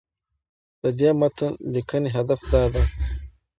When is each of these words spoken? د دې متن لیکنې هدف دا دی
د 0.81 0.83
دې 0.99 1.09
متن 1.19 1.51
لیکنې 1.73 2.09
هدف 2.17 2.41
دا 2.51 2.63
دی 2.73 2.83